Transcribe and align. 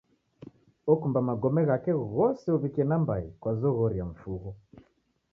Okumba 0.91 1.19
magome 1.27 1.61
ghape 1.69 1.91
ghose 2.13 2.47
uw'ikie 2.53 2.83
nambai 2.89 3.25
kwa 3.41 3.51
zoghori 3.59 3.95
ya 3.99 4.05
mifugho. 4.11 4.49